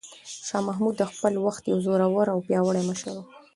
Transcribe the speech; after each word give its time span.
شاه 0.47 0.61
محمود 0.67 0.95
د 0.97 1.03
خپل 1.11 1.33
وخت 1.45 1.63
یو 1.65 1.77
زړور 1.85 2.27
او 2.33 2.39
پیاوړی 2.47 2.83
مشر 2.89 3.13
و. 3.19 3.23